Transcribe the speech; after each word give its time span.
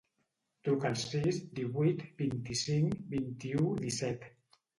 Truca 0.67 0.87
al 0.89 0.95
sis, 1.01 1.41
divuit, 1.59 2.01
vint-i-cinc, 2.23 2.97
vuitanta-u, 3.13 3.69
disset. 3.85 4.29